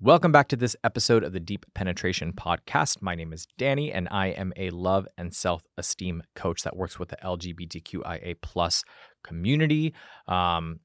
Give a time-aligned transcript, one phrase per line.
[0.00, 3.02] Welcome back to this episode of the Deep Penetration Podcast.
[3.02, 7.00] My name is Danny, and I am a love and self esteem coach that works
[7.00, 8.84] with the LGBTQIA plus
[9.24, 9.92] community,
[10.28, 10.78] um,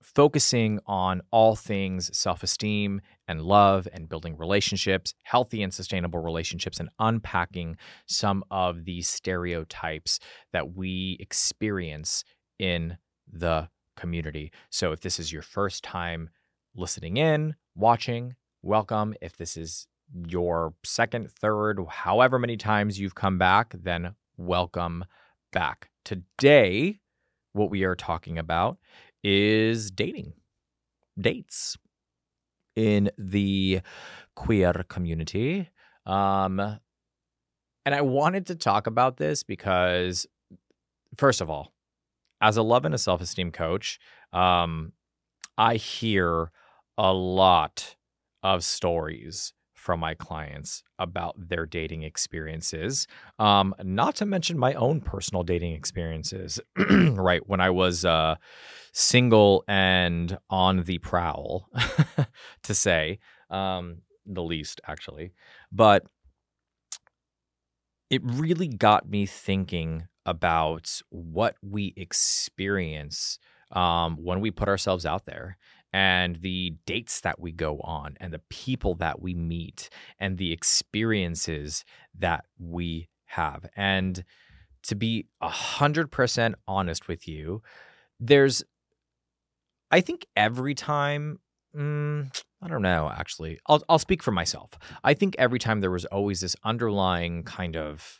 [0.00, 6.78] focusing on all things self esteem and love and building relationships, healthy and sustainable relationships,
[6.78, 7.76] and unpacking
[8.06, 10.20] some of the stereotypes
[10.52, 12.22] that we experience
[12.60, 12.96] in
[13.28, 14.52] the community.
[14.70, 16.30] So if this is your first time
[16.76, 19.14] listening in, watching, welcome.
[19.20, 19.88] If this is
[20.28, 25.04] your second, third, however many times you've come back, then welcome
[25.52, 25.90] back.
[26.04, 27.00] Today,
[27.52, 28.78] what we are talking about
[29.24, 30.34] is dating,
[31.20, 31.76] dates
[32.76, 33.80] in the
[34.36, 35.68] queer community.
[36.06, 36.60] Um,
[37.84, 40.26] and I wanted to talk about this because,
[41.16, 41.72] first of all,
[42.40, 43.98] as a love and a self esteem coach,
[44.32, 44.92] um,
[45.58, 46.52] I hear
[46.96, 47.96] a lot
[48.42, 53.08] of stories from my clients about their dating experiences.
[53.40, 57.46] Um, not to mention my own personal dating experiences, right?
[57.48, 58.36] When I was uh,
[58.92, 61.68] single and on the prowl,
[62.62, 63.18] to say
[63.50, 65.32] um, the least, actually.
[65.72, 66.04] But
[68.08, 73.38] it really got me thinking about what we experience
[73.72, 75.56] um, when we put ourselves out there
[75.92, 80.52] and the dates that we go on and the people that we meet and the
[80.52, 81.84] experiences
[82.18, 83.66] that we have.
[83.76, 84.24] And
[84.84, 87.62] to be 100% honest with you,
[88.18, 88.62] there's,
[89.90, 91.40] I think every time,
[91.76, 94.70] mm, I don't know, actually, I'll, I'll speak for myself.
[95.04, 98.18] I think every time there was always this underlying kind of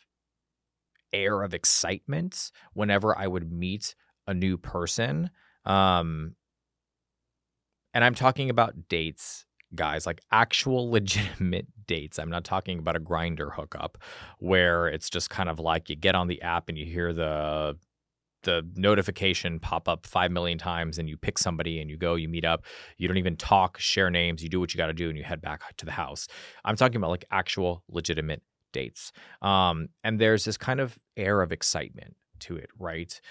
[1.11, 3.95] air of excitement whenever I would meet
[4.27, 5.29] a new person.
[5.65, 6.35] Um,
[7.93, 12.19] and I'm talking about dates, guys, like actual legitimate dates.
[12.19, 13.97] I'm not talking about a Grindr hookup
[14.39, 17.77] where it's just kind of like you get on the app and you hear the
[18.43, 22.27] the notification pop up 5 million times and you pick somebody and you go you
[22.27, 22.65] meet up.
[22.97, 24.43] You don't even talk share names.
[24.43, 26.27] You do what you got to do and you head back to the house.
[26.65, 28.41] I'm talking about like actual legitimate
[28.73, 29.13] dates.
[29.41, 33.21] Um, and there's this kind of air of excitement to it right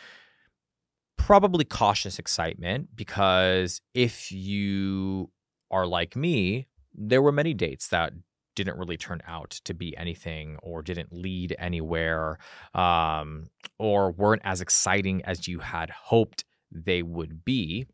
[1.27, 5.31] probably cautious excitement because if you
[5.71, 8.13] are like me, there were many dates that
[8.57, 12.39] didn't really turn out to be anything or didn't lead anywhere
[12.75, 17.87] um, or weren't as exciting as you had hoped they would be.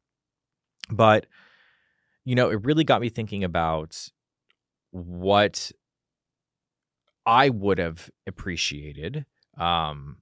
[0.91, 1.27] But,
[2.25, 4.09] you know, it really got me thinking about
[4.91, 5.71] what
[7.27, 9.27] I would have appreciated
[9.59, 10.17] um,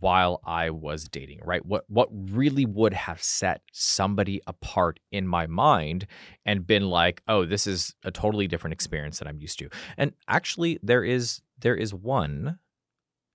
[0.00, 1.64] while I was dating, right?
[1.64, 6.06] What what really would have set somebody apart in my mind
[6.46, 10.12] and been like, "Oh, this is a totally different experience than I'm used to." And
[10.28, 12.58] actually there is there is one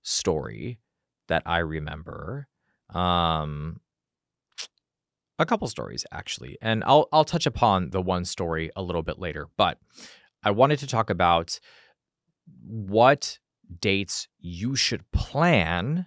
[0.03, 0.79] story
[1.27, 2.47] that I remember
[2.91, 3.81] um
[5.39, 6.57] a couple stories actually.
[6.61, 9.79] And I'll I'll touch upon the one story a little bit later, but
[10.43, 11.59] I wanted to talk about
[12.61, 13.39] what
[13.79, 16.05] dates you should plan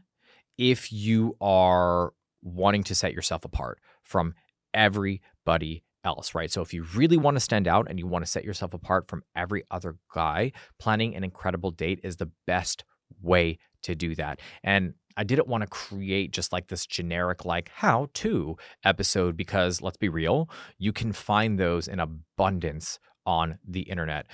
[0.59, 4.35] if you are wanting to set yourself apart from
[4.75, 6.51] everybody else, right?
[6.51, 9.09] So if you really want to stand out and you want to set yourself apart
[9.09, 12.85] from every other guy, planning an incredible date is the best
[13.23, 14.41] way to do that.
[14.63, 19.83] And I didn't want to create just like this generic, like how to episode because
[19.83, 20.49] let's be real,
[20.79, 24.27] you can find those in abundance on the internet.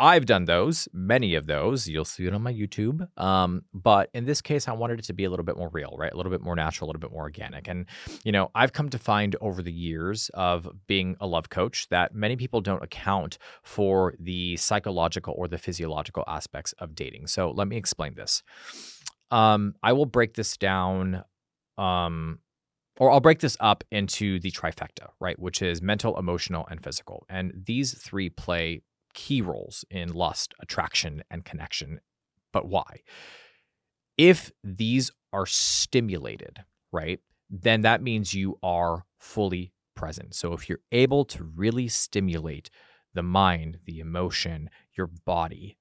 [0.00, 1.88] I've done those, many of those.
[1.88, 3.08] You'll see it on my YouTube.
[3.20, 5.96] Um, but in this case, I wanted it to be a little bit more real,
[5.98, 6.12] right?
[6.12, 7.66] A little bit more natural, a little bit more organic.
[7.66, 7.86] And,
[8.24, 12.14] you know, I've come to find over the years of being a love coach that
[12.14, 17.26] many people don't account for the psychological or the physiological aspects of dating.
[17.26, 18.42] So let me explain this.
[19.30, 21.24] Um, I will break this down.
[21.76, 22.38] Um,
[23.00, 25.38] or I'll break this up into the trifecta, right?
[25.38, 27.24] Which is mental, emotional, and physical.
[27.28, 28.82] And these three play
[29.18, 32.00] key roles in lust, attraction, and connection.
[32.52, 33.00] But why?
[34.16, 36.60] If these are stimulated,
[36.92, 37.18] right,
[37.50, 40.36] then that means you are fully present.
[40.36, 42.70] So if you're able to really stimulate
[43.12, 45.78] the mind, the emotion, your body,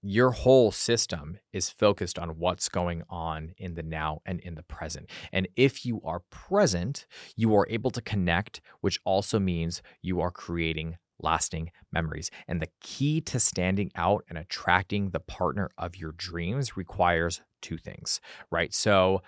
[0.00, 4.62] your whole system is focused on what's going on in the now and in the
[4.62, 5.10] present.
[5.32, 7.04] And if you are present,
[7.36, 12.30] you are able to connect, which also means you are creating lasting memories.
[12.48, 17.78] And the key to standing out and attracting the partner of your dreams requires two
[17.78, 18.20] things,
[18.50, 18.72] right?
[18.74, 19.22] So,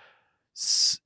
[0.55, 0.99] s-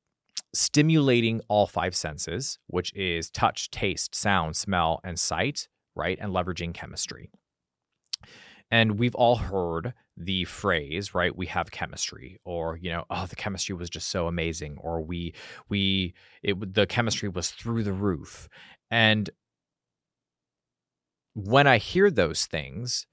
[0.53, 6.17] stimulating all five senses, which is touch, taste, sound, smell, and sight, right?
[6.19, 7.29] And leveraging chemistry.
[8.71, 11.35] And we've all heard the phrase, right?
[11.35, 15.33] We have chemistry, or you know, oh, the chemistry was just so amazing, or we
[15.69, 16.13] we
[16.43, 18.47] it the chemistry was through the roof.
[18.91, 19.29] And
[21.45, 23.07] when I hear those things,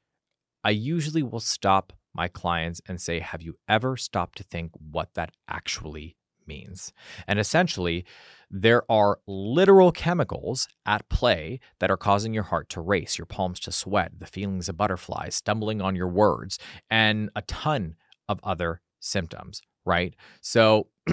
[0.64, 5.14] I usually will stop my clients and say, Have you ever stopped to think what
[5.14, 6.92] that actually means?
[7.28, 8.04] And essentially,
[8.50, 13.60] there are literal chemicals at play that are causing your heart to race, your palms
[13.60, 16.58] to sweat, the feelings of butterflies, stumbling on your words,
[16.90, 17.94] and a ton
[18.28, 20.14] of other symptoms, right?
[20.40, 20.88] So,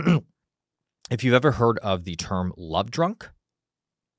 [1.11, 3.29] if you've ever heard of the term love drunk,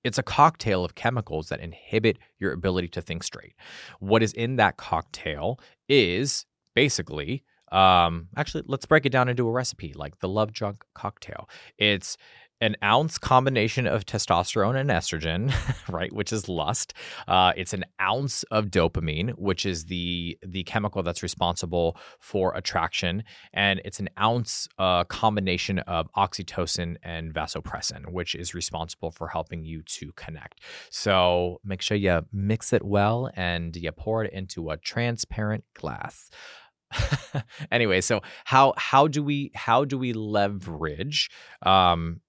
[0.05, 3.55] it's a cocktail of chemicals that inhibit your ability to think straight.
[3.99, 5.59] What is in that cocktail
[5.89, 7.43] is basically
[7.73, 11.49] um actually let's break it down into a recipe like the love drunk cocktail.
[11.79, 12.17] It's
[12.65, 15.53] an ounce combination of testosterone and estrogen,
[15.93, 16.95] right, which is lust.
[17.29, 23.23] Uh, it's an ounce of dopamine, which is the the chemical that's responsible for attraction,
[23.53, 29.63] and it's an ounce uh, combination of oxytocin and vasopressin, which is responsible for helping
[29.63, 30.63] you to connect.
[30.89, 36.31] So make sure you mix it well and you pour it into a transparent glass.
[37.71, 41.31] anyway, so how how do we how do we leverage
[41.63, 42.21] um,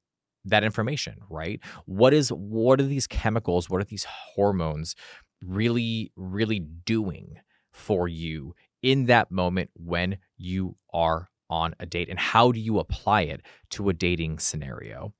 [0.45, 1.59] that information, right?
[1.85, 4.95] What is what are these chemicals, what are these hormones
[5.43, 7.39] really really doing
[7.71, 12.79] for you in that moment when you are on a date and how do you
[12.79, 15.13] apply it to a dating scenario?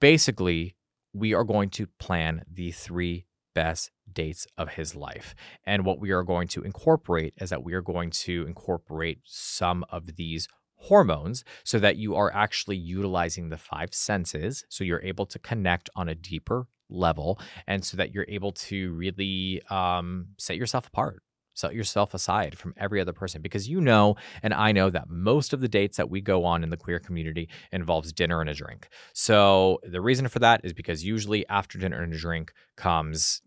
[0.00, 0.76] Basically,
[1.12, 5.34] we are going to plan the 3 best dates of his life.
[5.66, 9.84] And what we are going to incorporate is that we are going to incorporate some
[9.90, 10.46] of these
[10.78, 14.64] hormones so that you are actually utilizing the five senses.
[14.68, 18.92] So you're able to connect on a deeper level and so that you're able to
[18.92, 21.22] really um, set yourself apart.
[21.54, 24.14] Set yourself aside from every other person because you know,
[24.44, 27.00] and I know that most of the dates that we go on in the queer
[27.00, 28.88] community involves dinner and a drink.
[29.12, 33.42] So the reason for that is because usually after dinner and a drink comes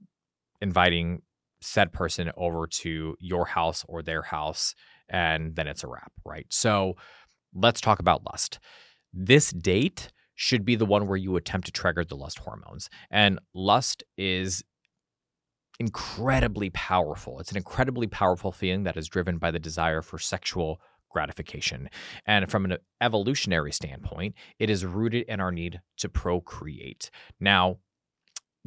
[0.59, 1.21] inviting
[1.61, 4.75] said person over to your house or their house,
[5.07, 6.47] and then it's a wrap, right?
[6.49, 6.95] So
[7.53, 8.59] let's talk about lust.
[9.13, 12.89] This date should be the one where you attempt to trigger the lust hormones.
[13.09, 14.63] And lust is
[15.79, 17.39] incredibly powerful.
[17.39, 21.89] It's an incredibly powerful feeling that is driven by the desire for sexual gratification.
[22.25, 27.11] And from an evolutionary standpoint, it is rooted in our need to procreate.
[27.39, 27.77] Now,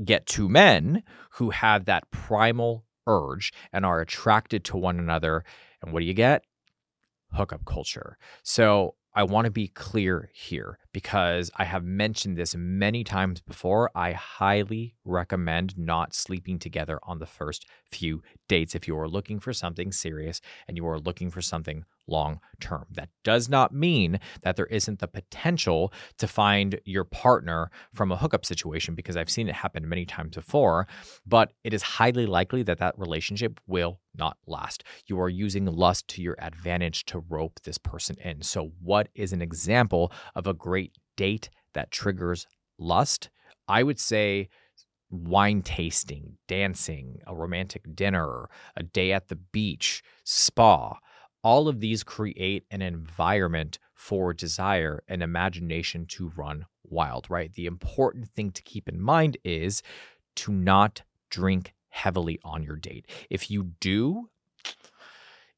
[0.05, 1.03] get two men
[1.33, 5.45] who have that primal urge and are attracted to one another.
[5.83, 6.45] And what do you get?
[7.35, 8.17] Hookup culture.
[8.43, 13.91] So I want to be clear here because I have mentioned this many times before.
[13.97, 19.41] I highly recommend not sleeping together on the first few dates if you are looking
[19.41, 22.87] for something serious and you are looking for something long term.
[22.91, 28.17] That does not mean that there isn't the potential to find your partner from a
[28.17, 30.87] hookup situation because I've seen it happen many times before,
[31.27, 34.85] but it is highly likely that that relationship will not last.
[35.07, 38.43] You are using lust to your advantage to rope this person in.
[38.43, 40.84] So, what is an example of a great
[41.17, 42.47] date that triggers
[42.79, 43.31] lust?
[43.69, 44.49] I would say
[45.11, 50.99] wine tasting, dancing, a romantic dinner, a day at the beach, spa
[51.45, 57.53] all of these create an environment for desire and imagination to run wild, right?
[57.53, 59.83] The important thing to keep in mind is
[60.37, 63.07] to not drink heavily on your date.
[63.29, 64.31] If you do,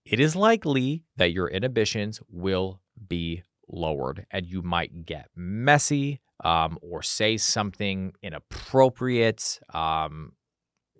[0.04, 6.78] it is likely that your inhibitions will be lowered and you might get messy um,
[6.82, 9.58] or say something inappropriate.
[9.72, 10.32] Um,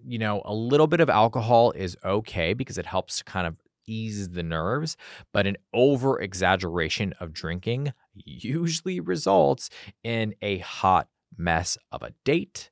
[0.05, 3.57] you know, a little bit of alcohol is okay because it helps to kind of
[3.87, 4.97] ease the nerves,
[5.33, 9.71] but an over exaggeration of drinking usually results
[10.03, 12.71] in a hot mess of a date,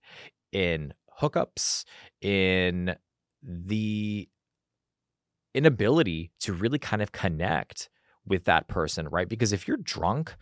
[0.52, 1.84] in hookups,
[2.20, 2.96] in
[3.42, 4.28] the
[5.54, 7.88] inability to really kind of connect
[8.26, 9.28] with that person, right?
[9.28, 10.34] Because if you're drunk,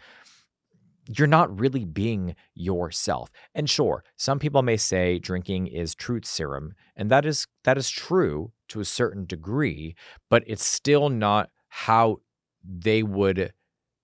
[1.08, 3.30] you're not really being yourself.
[3.54, 7.90] And sure, some people may say drinking is truth serum, and that is that is
[7.90, 9.96] true to a certain degree,
[10.30, 12.18] but it's still not how
[12.64, 13.52] they would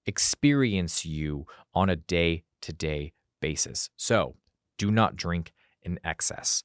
[0.06, 3.90] experience you on a day-to-day basis.
[3.96, 4.36] So,
[4.78, 6.62] do not drink in excess.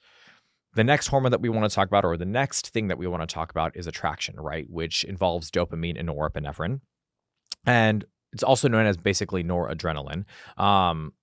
[0.76, 3.06] The next hormone that we want to talk about, or the next thing that we
[3.06, 4.66] want to talk about, is attraction, right?
[4.70, 6.82] Which involves dopamine and norepinephrine.
[7.66, 10.26] And it's also known as basically noradrenaline.
[10.58, 11.14] Um,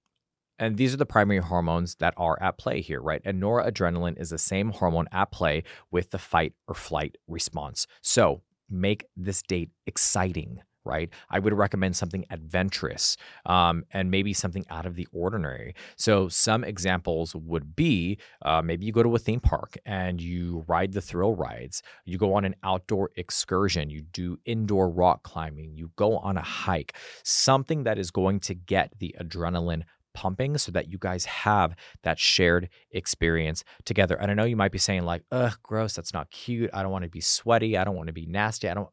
[0.59, 3.23] And these are the primary hormones that are at play here, right?
[3.25, 7.87] And noradrenaline is the same hormone at play with the fight or flight response.
[8.03, 11.11] So make this date exciting right?
[11.31, 15.75] I would recommend something adventurous um, and maybe something out of the ordinary.
[15.97, 20.65] So, some examples would be uh, maybe you go to a theme park and you
[20.69, 25.75] ride the thrill rides, you go on an outdoor excursion, you do indoor rock climbing,
[25.75, 26.95] you go on a hike,
[27.25, 29.83] something that is going to get the adrenaline
[30.15, 34.17] pumping so that you guys have that shared experience together.
[34.17, 36.71] And I know you might be saying, like, ugh, gross, that's not cute.
[36.73, 37.77] I don't want to be sweaty.
[37.77, 38.69] I don't want to be nasty.
[38.69, 38.89] I don't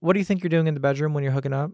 [0.00, 1.70] what do you think you're doing in the bedroom when you're hooking up?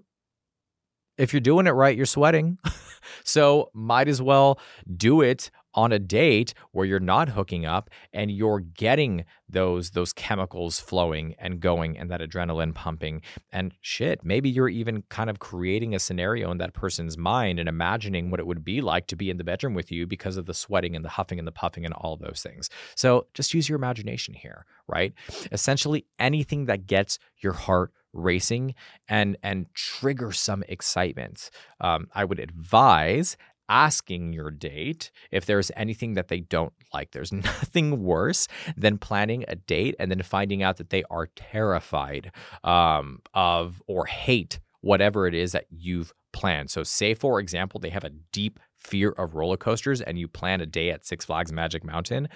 [1.17, 2.59] If you're doing it right, you're sweating.
[3.25, 4.59] so might as well
[4.97, 10.13] do it on a date where you're not hooking up and you're getting those those
[10.13, 13.21] chemicals flowing and going and that adrenaline pumping
[13.53, 17.69] and shit maybe you're even kind of creating a scenario in that person's mind and
[17.69, 20.47] imagining what it would be like to be in the bedroom with you because of
[20.47, 23.69] the sweating and the huffing and the puffing and all those things so just use
[23.69, 25.13] your imagination here right
[25.53, 28.75] essentially anything that gets your heart racing
[29.09, 31.51] and and trigger some excitement.
[31.81, 33.37] Um, I would advise
[33.69, 37.13] asking your date if there's anything that they don't like.
[37.13, 42.33] There's nothing worse than planning a date and then finding out that they are terrified
[42.63, 46.71] um, of or hate whatever it is that you've planned.
[46.71, 50.61] So, say for example, they have a deep fear of roller coasters and you plan
[50.61, 52.29] a day at Six Flags Magic Mountain,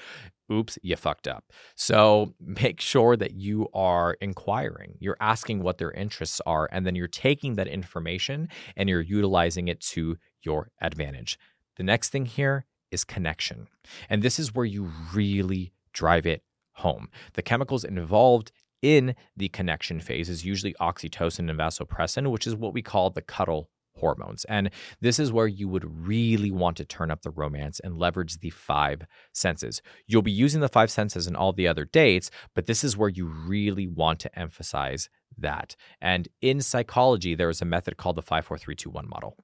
[0.51, 1.45] oops, you fucked up.
[1.75, 4.97] So make sure that you are inquiring.
[4.99, 9.69] You're asking what their interests are, and then you're taking that information and you're utilizing
[9.69, 11.39] it to your advantage.
[11.77, 13.69] The next thing here is connection.
[14.09, 17.09] And this is where you really drive it home.
[17.35, 22.73] The chemicals involved in the connection phase is usually oxytocin and vasopressin, which is what
[22.73, 23.69] we call the cuddle
[24.01, 24.45] hormones.
[24.47, 28.39] And this is where you would really want to turn up the romance and leverage
[28.39, 29.83] the five senses.
[30.07, 33.09] You'll be using the five senses in all the other dates, but this is where
[33.09, 35.77] you really want to emphasize that.
[36.01, 39.37] And in psychology, there is a method called the 54321 model.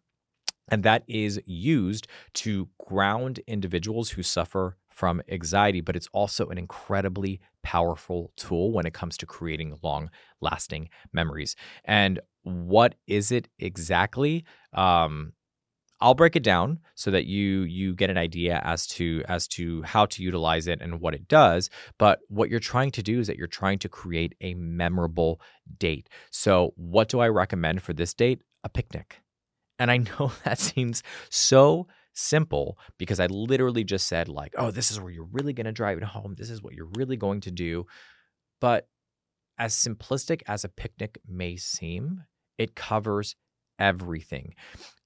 [0.69, 6.59] And that is used to ground individuals who suffer from anxiety, but it's also an
[6.59, 11.57] incredibly powerful tool when it comes to creating long lasting memories.
[11.85, 14.45] And what is it exactly?
[14.73, 15.33] Um,
[16.01, 19.83] I'll break it down so that you you get an idea as to as to
[19.83, 21.71] how to utilize it and what it does.
[21.99, 25.41] But what you're trying to do is that you're trying to create a memorable
[25.79, 26.09] date.
[26.31, 28.43] So, what do I recommend for this date?
[28.65, 29.21] A picnic.
[29.79, 34.91] And I know that seems so simple because I literally just said, like, oh, this
[34.91, 36.35] is where you're really going to drive it home.
[36.37, 37.87] This is what you're really going to do.
[38.61, 38.89] But
[39.59, 42.25] as simplistic as a picnic may seem,
[42.59, 43.37] it covers
[43.79, 44.55] everything.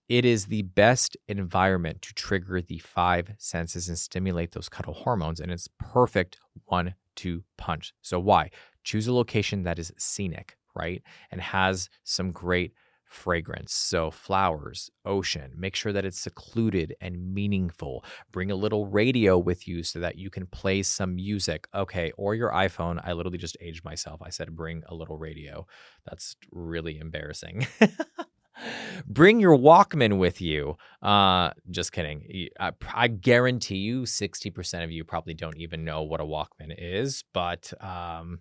[0.08, 5.38] It is the best environment to trigger the five senses and stimulate those cuddle hormones.
[5.40, 7.92] And it's perfect one two punch.
[8.00, 8.50] So, why?
[8.84, 11.02] Choose a location that is scenic, right?
[11.30, 12.72] And has some great
[13.08, 13.74] fragrance.
[13.74, 18.04] So, flowers, ocean, make sure that it's secluded and meaningful.
[18.30, 21.66] Bring a little radio with you so that you can play some music.
[21.74, 23.00] Okay, or your iPhone.
[23.04, 24.20] I literally just aged myself.
[24.22, 25.66] I said, bring a little radio.
[26.04, 27.66] That's really embarrassing.
[29.06, 30.76] bring your Walkman with you.
[31.02, 32.48] Uh, just kidding.
[32.58, 37.24] I, I, guarantee you, 60% of you probably don't even know what a Walkman is,
[37.32, 38.40] but um,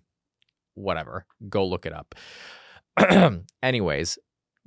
[0.74, 1.26] whatever.
[1.48, 2.14] Go look it up.
[3.62, 4.18] Anyways,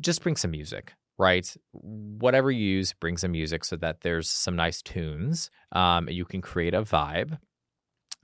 [0.02, 1.56] just bring some music right?
[1.72, 5.52] Whatever you use, bring some music so that there's some nice tunes.
[5.72, 7.38] Um, you can create a vibe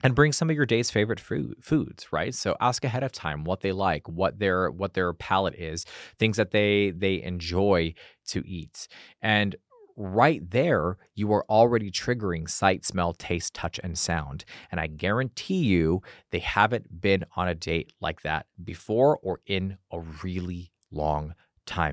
[0.02, 2.34] and bring some of your day's favorite food, foods, right?
[2.34, 5.84] So ask ahead of time what they like, what their what their palate is,
[6.18, 7.94] things that they they enjoy
[8.28, 8.88] to eat.
[9.22, 9.54] And
[9.96, 14.44] right there, you are already triggering sight, smell, taste, touch, and sound.
[14.70, 19.78] And I guarantee you, they haven't been on a date like that before or in
[19.92, 21.47] a really long time.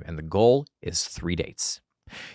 [0.05, 1.81] And the goal is three dates.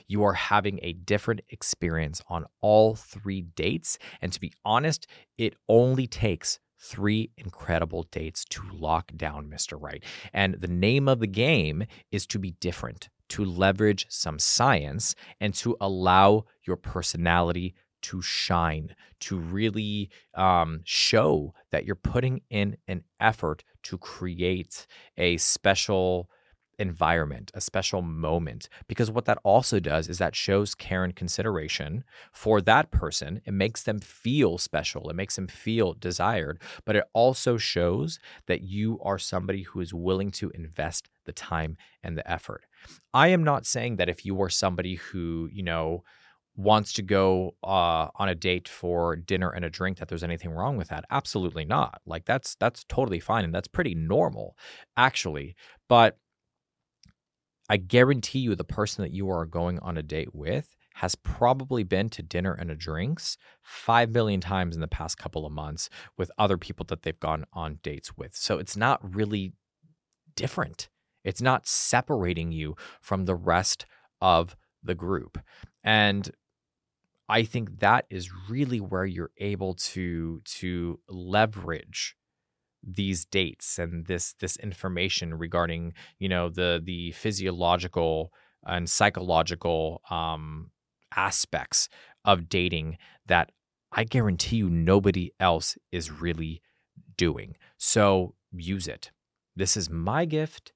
[0.06, 3.98] You are having a different experience on all three dates.
[4.20, 5.06] And to be honest,
[5.38, 9.80] it only takes three incredible dates to lock down Mr.
[9.80, 10.02] Right.
[10.32, 15.54] And the name of the game is to be different, to leverage some science, and
[15.54, 23.04] to allow your personality to shine, to really um, show that you're putting in an
[23.20, 24.86] effort to create
[25.18, 26.30] a special
[26.80, 28.68] environment, a special moment.
[28.88, 33.40] Because what that also does is that shows care and consideration for that person.
[33.44, 38.62] It makes them feel special, it makes them feel desired, but it also shows that
[38.62, 42.64] you are somebody who is willing to invest the time and the effort.
[43.12, 46.02] I am not saying that if you are somebody who, you know,
[46.56, 50.50] wants to go uh, on a date for dinner and a drink that there's anything
[50.50, 54.56] wrong with that absolutely not like that's that's totally fine and that's pretty normal
[54.96, 55.54] actually
[55.88, 56.18] but
[57.70, 61.82] i guarantee you the person that you are going on a date with has probably
[61.82, 65.88] been to dinner and a drinks 5 million times in the past couple of months
[66.18, 68.34] with other people that they've gone on dates with.
[68.34, 69.54] So it's not really
[70.36, 70.90] different.
[71.24, 73.86] It's not separating you from the rest
[74.20, 75.38] of the group.
[75.82, 76.30] And
[77.30, 82.16] I think that is really where you're able to to leverage
[82.82, 88.32] these dates and this this information regarding you know the the physiological
[88.66, 90.70] and psychological um,
[91.14, 91.88] aspects
[92.24, 92.96] of dating
[93.26, 93.50] that
[93.92, 96.62] I guarantee you nobody else is really
[97.16, 97.56] doing.
[97.78, 99.10] So use it.
[99.56, 100.72] This is my gift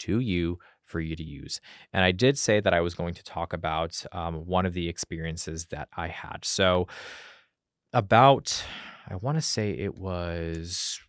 [0.00, 1.60] to you for you to use.
[1.92, 4.88] And I did say that I was going to talk about um, one of the
[4.88, 6.44] experiences that I had.
[6.44, 6.88] So,
[7.92, 8.64] about,
[9.08, 11.00] I want to say it was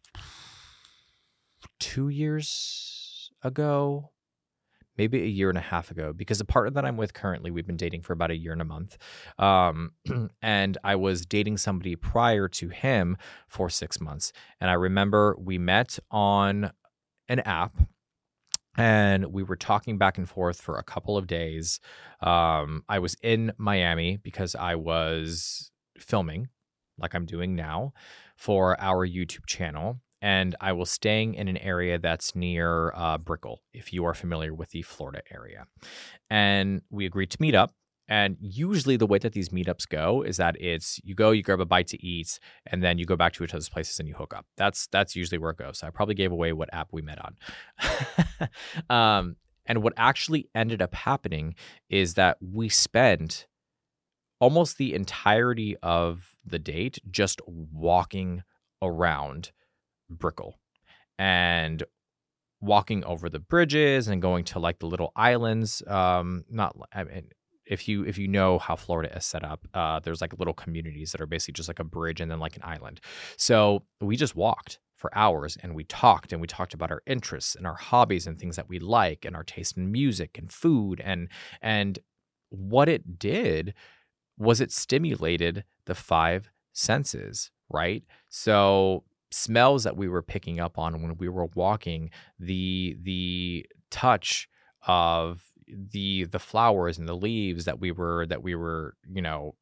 [1.82, 4.12] two years ago,
[4.98, 7.68] maybe a year and a half ago, because the partner that I'm with currently, we've
[7.68, 8.98] been dating for about a year and a month.
[9.38, 9.94] Um,
[10.42, 14.32] and I was dating somebody prior to him for six months.
[14.62, 16.72] And I remember we met on
[17.28, 17.76] an app
[18.78, 21.80] and we were talking back and forth for a couple of days.
[22.22, 26.48] Um, I was in Miami because I was filming,
[26.98, 27.94] like I'm doing now,
[28.38, 30.00] for our YouTube channel.
[30.22, 34.54] And I was staying in an area that's near uh, Brickell, if you are familiar
[34.54, 35.66] with the Florida area.
[36.30, 37.74] And we agreed to meet up.
[38.08, 41.62] And usually, the way that these meetups go is that it's you go, you grab
[41.62, 44.16] a bite to eat, and then you go back to each other's places and you
[44.16, 44.46] hook up.
[44.58, 45.80] That's that's usually where it goes.
[45.80, 48.50] So I probably gave away what app we met on.
[48.90, 51.56] um, and what actually ended up happening
[51.90, 53.48] is that we spent
[54.42, 58.44] almost the entirety of the date just walking
[58.82, 59.52] around
[60.12, 60.60] Brickell
[61.18, 61.84] and
[62.62, 65.82] walking over the bridges and going to like the little islands.
[65.88, 67.30] Um, not I mean,
[67.66, 71.12] if you if you know how Florida is set up, uh, there's like little communities
[71.12, 73.02] that are basically just like a bridge and then like an island.
[73.38, 77.56] So we just walked for hours and we talked and we talked about our interests
[77.56, 81.02] and our hobbies and things that we like and our taste in music and food
[81.04, 81.28] and
[81.62, 81.98] and
[82.50, 83.74] what it did
[84.38, 88.04] was it stimulated the five senses, right?
[88.30, 94.48] So smells that we were picking up on when we were walking, the the touch
[94.88, 99.56] of the the flowers and the leaves that we were that we were you know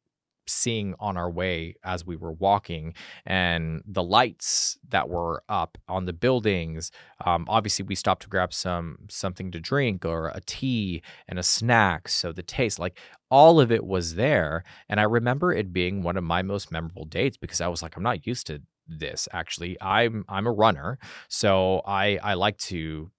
[0.46, 2.92] seeing on our way as we were walking
[3.24, 6.90] and the lights that were up on the buildings.
[7.24, 11.42] Um, obviously we stopped to grab some something to drink or a tea and a
[11.42, 12.98] snack so the taste like
[13.30, 14.64] all of it was there.
[14.88, 17.96] And i remember it being one of my most memorable dates because i was like
[17.96, 18.62] i'm not used to
[18.98, 20.98] this actually i'm i'm a runner
[21.28, 23.10] so i i like to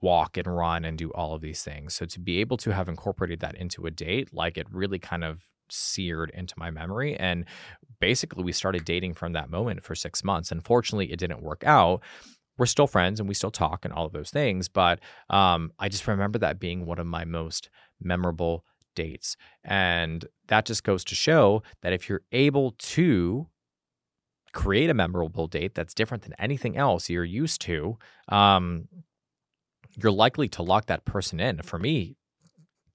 [0.00, 1.94] walk and run and do all of these things.
[1.94, 5.24] So to be able to have incorporated that into a date, like it really kind
[5.24, 7.16] of seared into my memory.
[7.16, 7.44] And
[8.00, 10.52] basically, we started dating from that moment for six months.
[10.52, 12.02] Unfortunately, it didn't work out.
[12.56, 14.68] We're still friends and we still talk and all of those things.
[14.68, 18.64] But um, I just remember that being one of my most memorable
[18.94, 19.36] dates.
[19.62, 23.48] And that just goes to show that if you're able to
[24.58, 27.96] create a memorable date that's different than anything else you're used to,
[28.28, 28.88] um,
[30.02, 31.62] you're likely to lock that person in.
[31.62, 32.16] For me,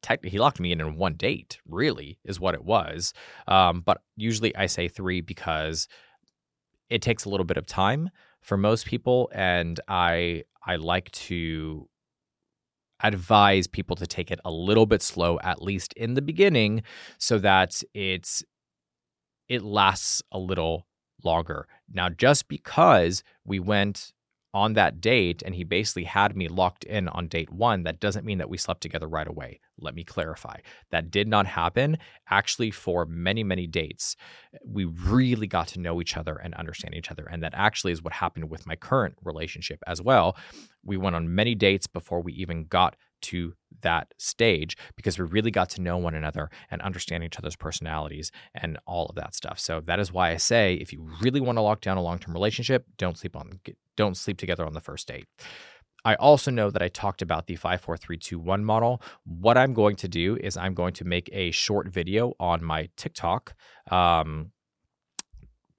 [0.01, 3.13] technically, he locked me in in one date, really, is what it was.
[3.47, 5.87] Um, but usually I say three because
[6.89, 8.09] it takes a little bit of time
[8.41, 9.31] for most people.
[9.33, 11.87] And I, I like to
[13.01, 16.83] advise people to take it a little bit slow, at least in the beginning,
[17.19, 18.43] so that it's,
[19.47, 20.87] it lasts a little
[21.23, 21.67] longer.
[21.91, 24.13] Now, just because we went
[24.55, 28.25] on that date and he basically had me locked in on date one, that doesn't
[28.25, 29.59] mean that we slept together right away.
[29.79, 30.57] Let me clarify.
[30.91, 31.97] That did not happen.
[32.29, 34.15] Actually, for many, many dates,
[34.63, 37.27] we really got to know each other and understand each other.
[37.31, 40.37] And that actually is what happened with my current relationship as well.
[40.85, 43.53] We went on many dates before we even got to
[43.83, 48.31] that stage because we really got to know one another and understand each other's personalities
[48.53, 49.59] and all of that stuff.
[49.59, 52.33] So that is why I say if you really want to lock down a long-term
[52.33, 53.59] relationship, don't sleep on
[53.95, 55.25] don't sleep together on the first date.
[56.05, 59.01] I also know that I talked about the 54321 model.
[59.23, 62.89] What I'm going to do is I'm going to make a short video on my
[62.97, 63.53] TikTok
[63.89, 64.51] um,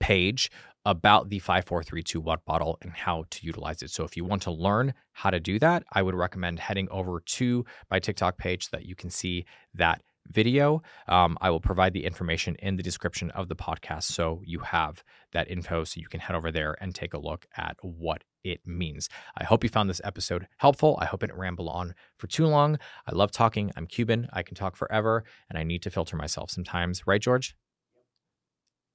[0.00, 0.50] page
[0.84, 3.90] about the 54321 model and how to utilize it.
[3.90, 7.20] So if you want to learn how to do that, I would recommend heading over
[7.20, 10.82] to my TikTok page so that you can see that video.
[11.08, 15.02] Um, I will provide the information in the description of the podcast so you have
[15.32, 18.60] that info so you can head over there and take a look at what it
[18.66, 19.08] means.
[19.36, 20.98] I hope you found this episode helpful.
[21.00, 22.78] I hope it didn't ramble on for too long.
[23.06, 23.70] I love talking.
[23.76, 24.28] I'm Cuban.
[24.32, 27.06] I can talk forever and I need to filter myself sometimes.
[27.06, 27.54] Right, George?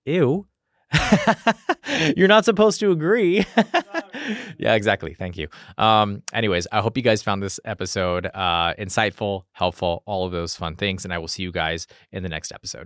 [0.06, 0.48] Ew.
[2.18, 3.46] You're not supposed to agree.
[4.58, 5.14] yeah, exactly.
[5.14, 5.48] Thank you.
[5.78, 10.56] Um, anyways, I hope you guys found this episode uh, insightful, helpful, all of those
[10.56, 11.04] fun things.
[11.04, 12.78] And I will see you guys in the next episode.